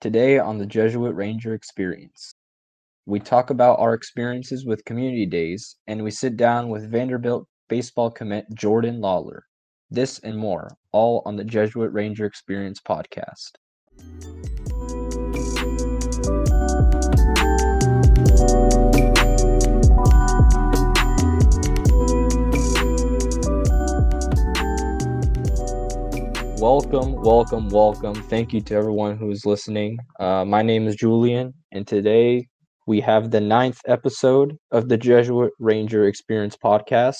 [0.00, 2.32] Today on the Jesuit Ranger Experience,
[3.04, 8.10] we talk about our experiences with community days and we sit down with Vanderbilt baseball
[8.10, 9.40] commit Jordan Lawlar.
[9.90, 13.50] This and more, all on the Jesuit Ranger Experience podcast.
[27.00, 28.22] Welcome, welcome, welcome.
[28.28, 29.96] Thank you to everyone who is listening.
[30.18, 32.46] Uh, my name is Julian, and today
[32.86, 37.16] we have the ninth episode of the Jesuit Ranger Experience podcast,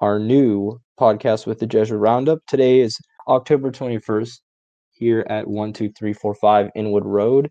[0.00, 2.38] our new podcast with the Jesuit Roundup.
[2.46, 4.42] Today is October 21st
[4.90, 7.50] here at 12345 Inwood Road.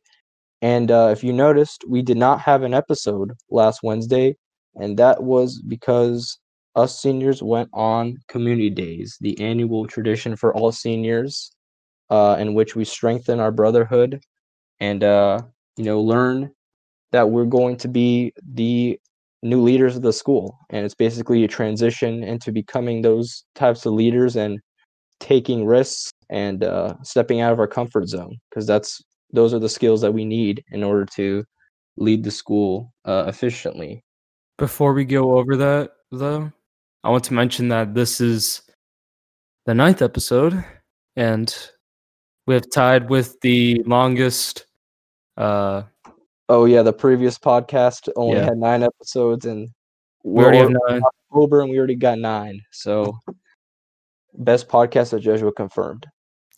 [0.62, 4.38] And uh, if you noticed, we did not have an episode last Wednesday,
[4.76, 6.40] and that was because
[6.80, 11.52] us seniors went on community days, the annual tradition for all seniors,
[12.10, 14.22] uh, in which we strengthen our brotherhood
[14.80, 15.40] and uh,
[15.78, 16.52] you know learn
[17.12, 19.00] that we're going to be the
[19.42, 23.94] new leaders of the school, and it's basically a transition into becoming those types of
[23.94, 24.60] leaders and
[25.20, 29.02] taking risks and uh, stepping out of our comfort zone because that's
[29.34, 31.44] those are the skills that we need in order to
[31.98, 34.04] lead the school uh, efficiently.
[34.58, 36.52] Before we go over that, though,
[37.04, 38.62] I want to mention that this is
[39.66, 40.64] the ninth episode,
[41.16, 41.56] and
[42.48, 44.66] we have tied with the longest.
[45.38, 45.84] Uh,
[46.50, 48.46] oh yeah, the previous podcast only Yeah.
[48.46, 49.70] had nine episodes, and
[50.24, 51.02] we already have nine.
[51.32, 52.62] October, and we already got nine.
[52.72, 53.18] So
[54.34, 56.06] best podcast at Jesuit confirmed.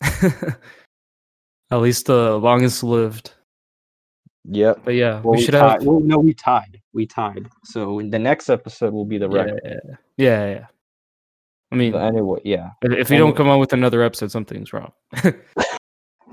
[1.70, 3.32] At least the longest lived.
[4.44, 4.80] Yep.
[4.84, 5.72] But yeah, Well, we should tied.
[5.80, 5.84] have.
[5.84, 6.80] Well, no, we tied.
[6.92, 7.48] We tied.
[7.64, 9.60] So the next episode will be the Yeah, record.
[9.64, 9.80] yeah,
[10.16, 10.66] yeah, yeah.
[11.70, 12.70] I mean, But anyway, yeah.
[12.82, 14.92] if, if we don't come on with another episode, something's wrong.
[15.24, 15.32] All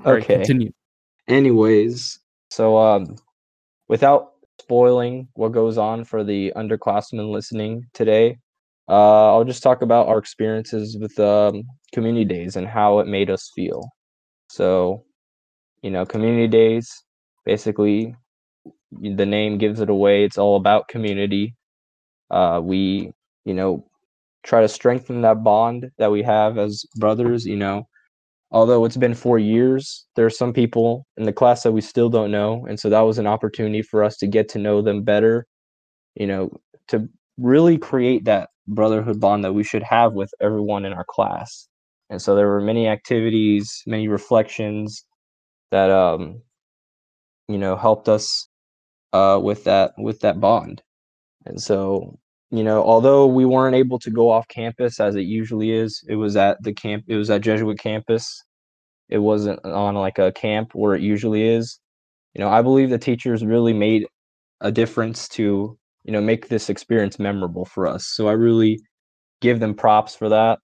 [0.04, 0.36] right, Okay.
[0.36, 0.72] continue.
[1.28, 2.18] Anyways,
[2.50, 3.16] so um,
[3.88, 8.36] without spoiling what goes on for the underclassmen listening today,
[8.88, 11.62] uh, I'll just talk about our experiences with um,
[11.94, 13.88] community days and how it made us feel.
[14.50, 15.04] So,
[15.82, 16.90] you know, community days
[17.44, 18.14] basically
[18.92, 20.24] the name gives it away.
[20.24, 21.54] It's all about community.
[22.30, 23.12] Uh, we,
[23.44, 23.86] you know,
[24.42, 27.44] try to strengthen that bond that we have as brothers.
[27.44, 27.88] You know,
[28.50, 32.08] although it's been four years, there are some people in the class that we still
[32.08, 35.02] don't know, and so that was an opportunity for us to get to know them
[35.02, 35.46] better.
[36.14, 36.50] You know,
[36.88, 37.08] to
[37.38, 41.68] really create that brotherhood bond that we should have with everyone in our class.
[42.10, 45.04] And so there were many activities, many reflections
[45.70, 46.42] that um,
[47.50, 48.48] you know helped us
[49.12, 50.82] uh, with that with that bond.
[51.46, 52.18] And so,
[52.50, 56.16] you know, although we weren't able to go off campus as it usually is, it
[56.16, 57.04] was at the camp.
[57.08, 58.42] It was at Jesuit campus.
[59.08, 61.78] It wasn't on like a camp where it usually is.
[62.34, 64.06] You know, I believe the teachers really made
[64.60, 68.06] a difference to you know make this experience memorable for us.
[68.06, 68.80] So I really
[69.40, 70.58] give them props for that.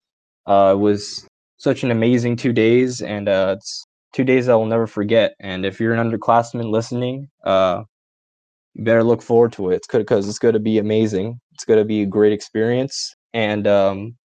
[0.46, 1.26] Uh, it was
[1.58, 5.34] such an amazing two days, and uh, it's two days I will never forget.
[5.40, 7.84] And if you're an underclassman listening, uh,
[8.74, 9.76] you better look forward to it.
[9.76, 11.40] It's good because it's going to be amazing.
[11.54, 13.14] It's going to be a great experience.
[13.32, 14.16] And um,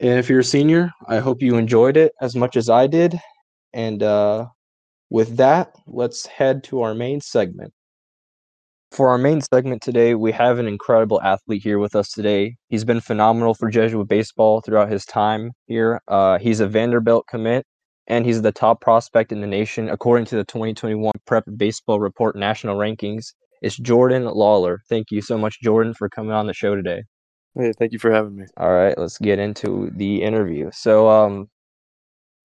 [0.00, 3.18] and if you're a senior, I hope you enjoyed it as much as I did.
[3.72, 4.46] And uh,
[5.10, 7.72] with that, let's head to our main segment.
[8.90, 12.56] For our main segment today, we have an incredible athlete here with us today.
[12.68, 16.00] He's been phenomenal for Jesuit baseball throughout his time here.
[16.06, 17.66] Uh, he's a Vanderbilt commit,
[18.06, 22.36] and he's the top prospect in the nation according to the 2021 Prep Baseball Report
[22.36, 23.34] national rankings.
[23.62, 24.78] It's Jordan Lawlar.
[24.88, 27.04] Thank you so much, Jordan, for coming on the show today.
[27.56, 28.44] Hey, thank you for having me.
[28.58, 30.70] All right, let's get into the interview.
[30.72, 31.48] So, um,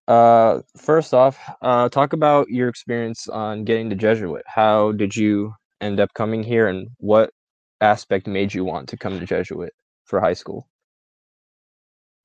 [0.08, 4.44] uh, first off, uh, talk about your experience on getting to Jesuit.
[4.46, 7.30] How did you end up coming here, and what
[7.80, 9.72] aspect made you want to come to Jesuit
[10.06, 10.69] for high school?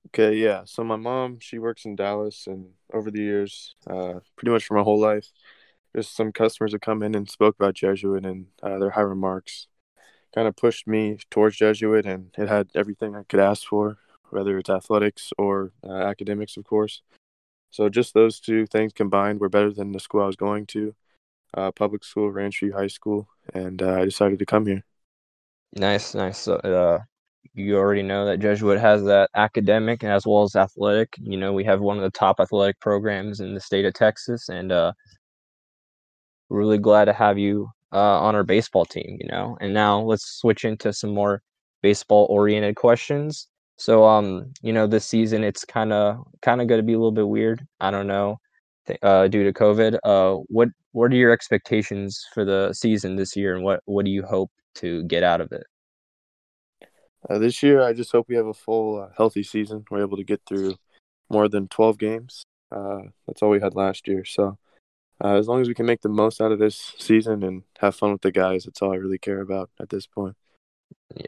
[0.08, 0.62] Okay, yeah.
[0.66, 4.76] So my mom, she works in Dallas, and over the years, uh, pretty much for
[4.76, 5.32] my whole life,
[5.96, 9.68] just some customers have come in and spoke about Jesuit, and uh, their high remarks
[10.34, 13.98] kind of pushed me towards Jesuit, and it had everything I could ask for,
[14.30, 17.02] whether it's athletics or uh, academics, of course.
[17.72, 20.96] So just those two things combined were better than the school I was going to,
[21.54, 24.84] uh, public school, Ranch View High School, and uh, I decided to come here.
[25.74, 26.38] Nice, nice.
[26.38, 27.00] So, uh,
[27.54, 31.16] you already know that Jesuit has that academic as well as athletic.
[31.22, 34.50] You know, we have one of the top athletic programs in the state of Texas,
[34.50, 34.94] and uh,
[36.50, 39.18] really glad to have you uh, on our baseball team.
[39.20, 41.42] You know, and now let's switch into some more
[41.82, 43.48] baseball-oriented questions.
[43.78, 46.98] So, um, you know, this season it's kind of kind of going to be a
[46.98, 47.66] little bit weird.
[47.80, 48.38] I don't know.
[48.88, 50.00] th- uh, due to COVID.
[50.04, 54.12] Uh, what what are your expectations for the season this year, and what what do
[54.12, 55.64] you hope to get out of it?
[57.30, 59.86] Uh, this year, I just hope we have a full, uh, healthy season.
[59.90, 60.76] We're able to get through
[61.30, 62.44] more than 12 games.
[62.72, 64.26] Uh, that's all we had last year.
[64.26, 64.58] So,
[65.24, 67.96] uh, as long as we can make the most out of this season and have
[67.96, 70.36] fun with the guys, that's all I really care about at this point.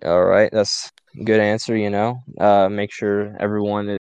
[0.04, 1.76] All right, that's a good answer.
[1.76, 3.98] You know, uh, make sure everyone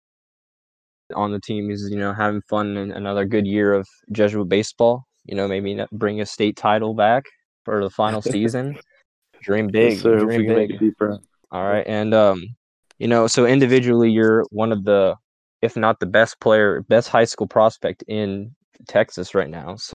[1.14, 5.04] on the team is you know having fun and another good year of Jesuit baseball.
[5.26, 7.24] You know, maybe bring a state title back
[7.64, 8.78] for the final season.
[9.42, 10.02] Dream big, Yes.
[10.02, 10.94] Dream big.
[11.54, 12.42] All right, and um,
[12.98, 15.14] you know, so individually, you're one of the,
[15.62, 18.56] if not the best player, best high school prospect in
[18.88, 19.76] Texas right now.
[19.76, 19.94] So,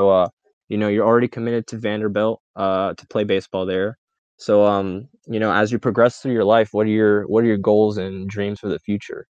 [0.00, 0.28] uh,
[0.70, 3.98] you know, you're already committed to Vanderbilt, uh, to play baseball there.
[4.38, 7.46] So, um, you know, as you progress through your life, what are your what are
[7.46, 9.26] your goals and dreams for the future?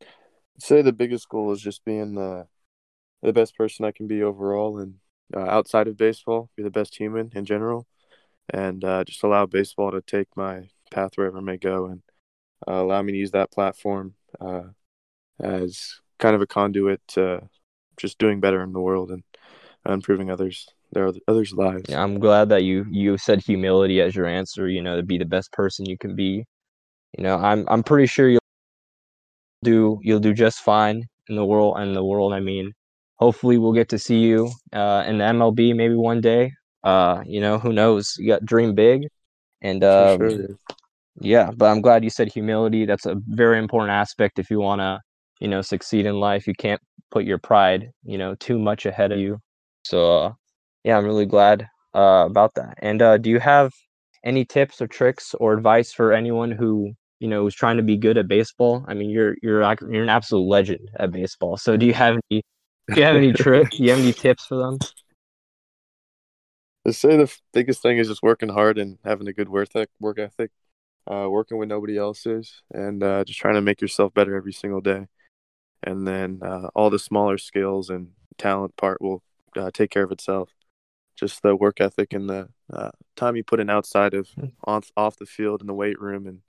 [0.00, 2.46] I'd say the biggest goal is just being the
[3.20, 4.94] the best person I can be overall and
[5.36, 7.86] uh, outside of baseball, be the best human in general,
[8.48, 12.02] and uh, just allow baseball to take my path wherever it may go and
[12.66, 14.62] uh, allow me to use that platform uh,
[15.40, 17.48] as kind of a conduit to
[17.96, 19.22] just doing better in the world and
[19.86, 21.84] improving others their oth- others' lives.
[21.88, 24.68] Yeah, I'm glad that you you said humility as your answer.
[24.68, 26.44] You know, to be the best person you can be.
[27.16, 28.40] You know, I'm I'm pretty sure you'll
[29.62, 31.76] do you'll do just fine in the world.
[31.78, 32.72] And the world, I mean,
[33.16, 36.52] hopefully we'll get to see you uh, in the MLB maybe one day.
[36.82, 38.14] Uh, you know, who knows?
[38.18, 39.02] You got dream big,
[39.62, 40.46] and um, sure.
[41.20, 41.50] yeah.
[41.56, 42.86] But I'm glad you said humility.
[42.86, 45.00] That's a very important aspect if you want to,
[45.40, 46.46] you know, succeed in life.
[46.46, 46.80] You can't
[47.10, 49.38] put your pride, you know, too much ahead of you.
[49.84, 50.32] So, uh,
[50.84, 52.74] yeah, I'm really glad uh, about that.
[52.78, 53.72] And uh, do you have
[54.24, 57.96] any tips or tricks or advice for anyone who you know is trying to be
[57.96, 58.84] good at baseball?
[58.88, 61.56] I mean, you're you're like you're an absolute legend at baseball.
[61.56, 62.42] So, do you have any
[62.88, 63.76] do you have any tricks?
[63.76, 64.78] Do you have any tips for them?
[66.90, 69.90] To say the biggest thing is just working hard and having a good work ethic,
[70.00, 70.50] work ethic,
[71.08, 74.52] uh, working when nobody else is, and uh, just trying to make yourself better every
[74.52, 75.06] single day.
[75.84, 78.08] And then uh, all the smaller skills and
[78.38, 79.22] talent part will
[79.56, 80.50] uh, take care of itself.
[81.14, 84.50] Just the work ethic and the uh, time you put in outside of Mm.
[84.64, 86.40] off off the field in the weight room and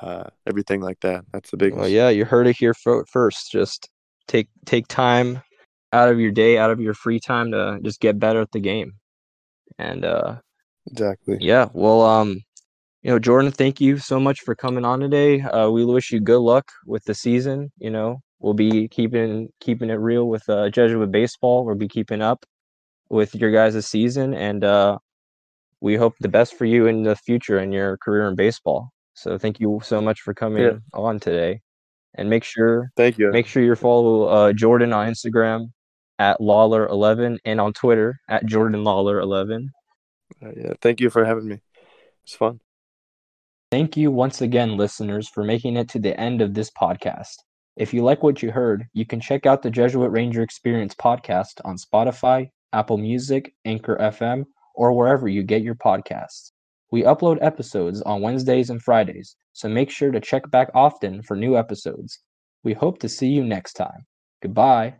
[0.00, 1.26] uh, everything like that.
[1.32, 1.78] That's the biggest.
[1.78, 3.52] Well, yeah, you heard it here fir- first.
[3.52, 3.88] Just
[4.26, 5.42] take take time
[5.92, 8.58] out of your day, out of your free time to just get better at the
[8.58, 8.94] game.
[9.80, 10.36] And uh,
[10.90, 11.38] Exactly.
[11.40, 12.42] yeah, well, um,
[13.02, 15.40] you know, Jordan, thank you so much for coming on today.
[15.40, 17.72] Uh, we wish you good luck with the season.
[17.78, 21.64] You know, we'll be keeping keeping it real with uh, Jesuit baseball.
[21.64, 22.44] We'll be keeping up
[23.08, 24.98] with your guys' season, and uh,
[25.80, 28.90] we hope the best for you in the future in your career in baseball.
[29.14, 30.78] So thank you so much for coming Yeah.
[30.92, 31.60] on today,
[32.16, 33.32] and make sure Thank you.
[33.32, 35.70] make sure you follow uh, Jordan on Instagram
[36.20, 39.68] at Lawlar11 and on Twitter at Jordan Lawlar11.
[40.40, 40.74] Uh, yeah.
[40.82, 41.60] Thank you for having me.
[42.24, 42.60] It's fun.
[43.72, 47.36] Thank you once again, listeners, for making it to the end of this podcast.
[47.76, 51.62] If you like what you heard, you can check out the Jesuit Ranger Experience podcast
[51.64, 54.44] on Spotify, Apple Music, Anchor FM,
[54.74, 56.52] or wherever you get your podcasts.
[56.90, 61.34] We upload episodes on Wednesdays and Fridays, so make sure to check back often for
[61.34, 62.18] new episodes.
[62.62, 64.04] We hope to see you next time.
[64.42, 64.96] Goodbye.